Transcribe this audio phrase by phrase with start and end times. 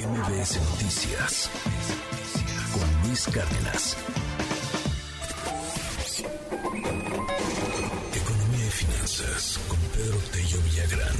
[0.00, 1.50] MBS Noticias
[2.72, 3.96] con Luis Cárdenas.
[8.14, 11.16] Economía y finanzas con Pedro Tello Villagrán.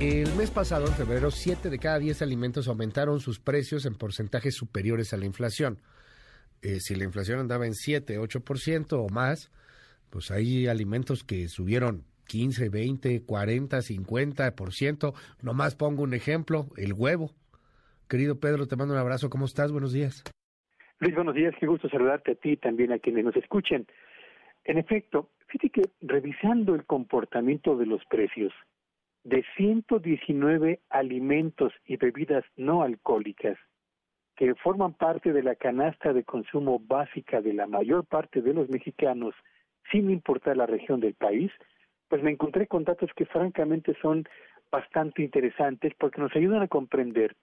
[0.00, 4.54] El mes pasado, en febrero, 7 de cada 10 alimentos aumentaron sus precios en porcentajes
[4.54, 5.82] superiores a la inflación.
[6.62, 9.50] Eh, si la inflación andaba en 7, 8% o más,
[10.14, 15.12] pues hay alimentos que subieron 15, 20, 40, 50%.
[15.42, 17.32] Nomás pongo un ejemplo, el huevo.
[18.08, 19.28] Querido Pedro, te mando un abrazo.
[19.28, 19.72] ¿Cómo estás?
[19.72, 20.22] Buenos días.
[21.00, 21.52] Luis, buenos días.
[21.58, 23.88] Qué gusto saludarte a ti y también a quienes nos escuchen.
[24.62, 28.52] En efecto, fíjate que revisando el comportamiento de los precios
[29.24, 33.58] de 119 alimentos y bebidas no alcohólicas
[34.36, 38.68] que forman parte de la canasta de consumo básica de la mayor parte de los
[38.68, 39.34] mexicanos,
[39.90, 41.50] sin importar la región del país,
[42.08, 44.24] pues me encontré con datos que francamente son
[44.70, 47.36] bastante interesantes porque nos ayudan a comprender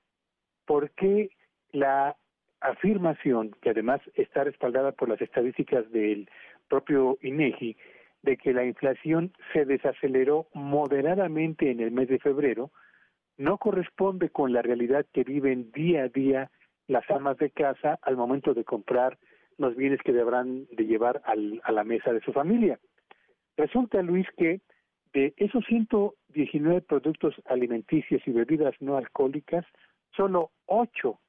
[0.65, 1.29] por qué
[1.71, 2.15] la
[2.59, 6.29] afirmación, que además está respaldada por las estadísticas del
[6.67, 7.75] propio INEGI,
[8.21, 12.71] de que la inflación se desaceleró moderadamente en el mes de febrero,
[13.37, 16.51] no corresponde con la realidad que viven día a día
[16.87, 19.17] las amas de casa al momento de comprar
[19.61, 22.79] los bienes que deberán de llevar al, a la mesa de su familia.
[23.57, 24.61] Resulta, Luis, que
[25.13, 29.65] de esos 119 productos alimenticios y bebidas no alcohólicas,
[30.15, 31.19] solo 8,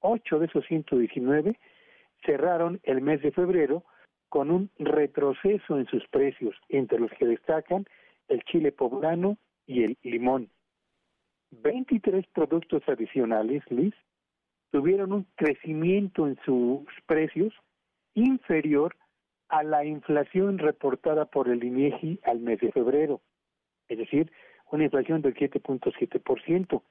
[0.00, 1.58] 8 de esos 119
[2.24, 3.84] cerraron el mes de febrero
[4.28, 7.86] con un retroceso en sus precios, entre los que destacan
[8.28, 10.50] el chile poblano y el limón.
[11.50, 13.94] 23 productos adicionales, Luis,
[14.70, 17.52] tuvieron un crecimiento en sus precios
[18.14, 18.96] inferior
[19.48, 23.20] a la inflación reportada por el INEGI al mes de febrero,
[23.88, 24.30] es decir,
[24.70, 26.82] una inflación del 7.7%.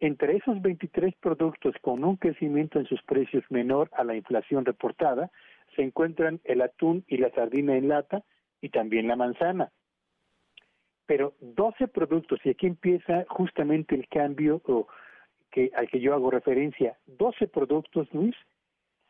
[0.00, 5.30] Entre esos 23 productos con un crecimiento en sus precios menor a la inflación reportada,
[5.74, 8.22] se encuentran el atún y la sardina en lata
[8.60, 9.72] y también la manzana.
[11.06, 14.60] Pero 12 productos, y aquí empieza justamente el cambio
[15.74, 18.34] al que yo hago referencia, 12 productos, Luis,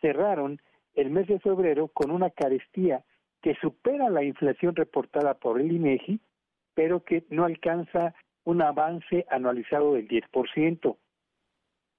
[0.01, 0.61] cerraron
[0.95, 3.05] el mes de febrero con una carestía
[3.43, 6.21] que supera la inflación reportada por el INEGI,
[6.75, 10.97] pero que no alcanza un avance anualizado del 10%.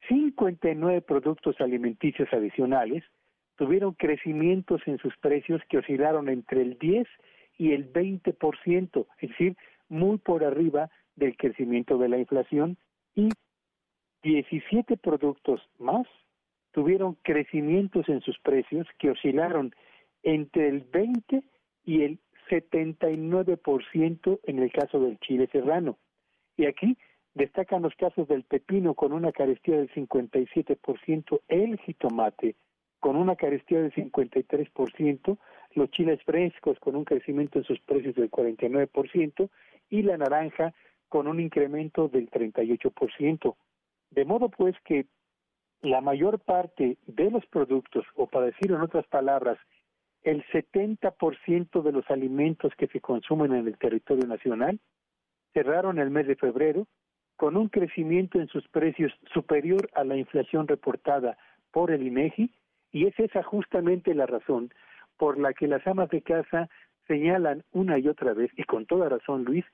[0.07, 3.03] 59 productos alimenticios adicionales
[3.57, 7.07] tuvieron crecimientos en sus precios que oscilaron entre el 10
[7.57, 9.57] y el 20%, es decir,
[9.87, 12.77] muy por arriba del crecimiento de la inflación
[13.15, 13.29] y
[14.23, 16.07] 17 productos más
[16.75, 19.73] tuvieron crecimientos en sus precios que oscilaron
[20.23, 21.41] entre el 20
[21.85, 22.19] y el
[22.49, 25.97] 79% en el caso del chile serrano.
[26.57, 26.97] Y aquí
[27.33, 32.57] destacan los casos del pepino con una carestía del 57%, el jitomate
[32.99, 35.37] con una carestía del 53%,
[35.75, 39.49] los chiles frescos con un crecimiento en sus precios del 49%
[39.89, 40.73] y la naranja
[41.07, 43.55] con un incremento del 38%.
[44.11, 45.05] De modo pues que
[45.81, 49.57] la mayor parte de los productos, o para decirlo en otras palabras,
[50.23, 54.79] el 70% de los alimentos que se consumen en el territorio nacional
[55.53, 56.87] cerraron el mes de febrero
[57.37, 61.37] con un crecimiento en sus precios superior a la inflación reportada
[61.71, 62.51] por el INEGI
[62.91, 64.73] y es esa justamente la razón
[65.17, 66.69] por la que las amas de casa
[67.07, 69.65] señalan una y otra vez y con toda razón Luis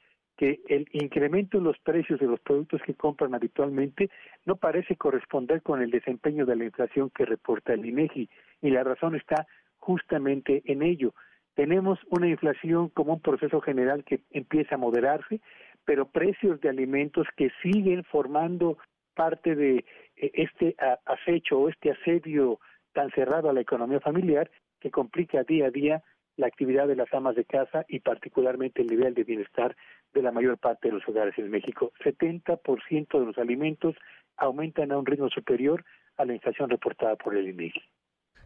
[0.42, 4.10] que el incremento en los precios de los productos que compran habitualmente
[4.44, 8.28] no parece corresponder con el desempeño de la inflación que reporta el INEGI
[8.64, 9.46] y la razón está
[9.78, 11.14] justamente en ello.
[11.54, 15.42] Tenemos una inflación como un proceso general que empieza a moderarse,
[15.86, 18.80] pero precios de alimentos que siguen formando
[19.14, 19.86] parte de
[20.16, 20.76] eh, este
[21.06, 22.60] acecho o este asedio
[22.94, 26.04] tan cerrado a la economía familiar que complica día a día
[26.38, 29.76] la actividad de las amas de casa y particularmente el nivel de bienestar
[30.14, 31.92] de la mayor parte de los hogares en México.
[32.04, 33.96] 70% de los alimentos
[34.38, 35.86] aumentan a un ritmo superior
[36.18, 37.82] a la inflación reportada por el INEGI.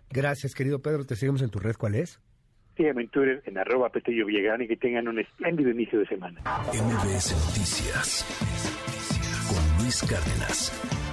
[0.10, 1.06] Gracias, querido Pedro.
[1.06, 1.76] Te seguimos en tu red.
[1.78, 2.20] ¿Cuál es?
[2.76, 6.42] Sígueme en Twitter en arroba Petello Villagrán y que tengan un espléndido inicio de semana.
[6.74, 8.26] MBS Noticias
[9.48, 11.05] con Luis Cárdenas.